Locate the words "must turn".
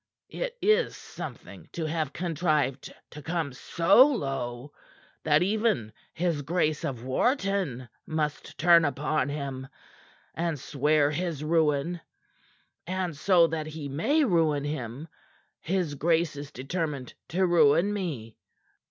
8.07-8.83